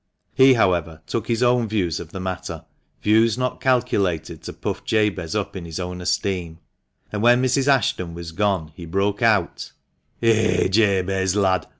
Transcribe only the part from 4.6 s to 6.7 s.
Jabez up in his own esteem,